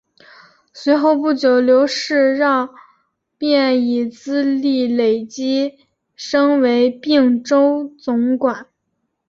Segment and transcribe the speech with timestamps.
[0.73, 2.73] 随后不久刘世让
[3.37, 5.77] 便以资历累积
[6.15, 8.65] 升为并州总管。